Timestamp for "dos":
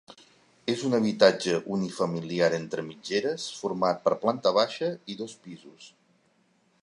5.23-5.37